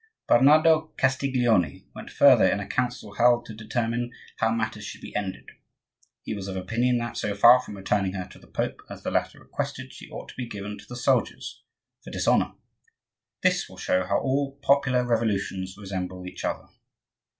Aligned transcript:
Bernardo 0.27 0.91
Castiglione 0.97 1.85
went 1.93 2.09
further 2.09 2.45
in 2.47 2.59
a 2.59 2.65
council 2.65 3.13
held 3.19 3.45
to 3.45 3.53
determine 3.53 4.09
how 4.37 4.51
matters 4.51 4.83
should 4.83 4.99
be 4.99 5.15
ended: 5.15 5.51
he 6.23 6.33
was 6.33 6.47
of 6.47 6.55
opinion 6.55 6.97
that, 6.97 7.15
so 7.15 7.35
far 7.35 7.61
from 7.61 7.77
returning 7.77 8.13
her 8.13 8.25
to 8.25 8.39
the 8.39 8.47
Pope 8.47 8.81
as 8.89 9.03
the 9.03 9.11
latter 9.11 9.37
requested, 9.39 9.93
she 9.93 10.09
ought 10.09 10.29
to 10.29 10.35
be 10.35 10.49
given 10.49 10.75
to 10.79 10.85
the 10.89 10.95
soldiers 10.95 11.61
for 12.03 12.09
dishonor. 12.09 12.53
This 13.43 13.69
will 13.69 13.77
show 13.77 14.03
how 14.05 14.17
all 14.19 14.57
popular 14.63 15.05
revolutions 15.05 15.77
resemble 15.77 16.25
each 16.25 16.43
other. 16.43 16.65